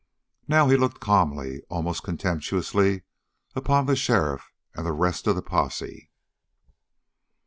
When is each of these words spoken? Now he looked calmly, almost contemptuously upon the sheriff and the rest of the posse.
Now 0.47 0.67
he 0.67 0.77
looked 0.77 0.99
calmly, 0.99 1.61
almost 1.69 2.01
contemptuously 2.01 3.03
upon 3.55 3.85
the 3.85 3.95
sheriff 3.95 4.51
and 4.73 4.83
the 4.83 4.93
rest 4.93 5.27
of 5.27 5.35
the 5.35 5.43
posse. 5.43 6.09